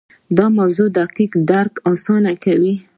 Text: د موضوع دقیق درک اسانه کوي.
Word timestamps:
د 0.37 0.39
موضوع 0.57 0.87
دقیق 0.99 1.31
درک 1.51 1.73
اسانه 1.91 2.31
کوي. 2.43 2.75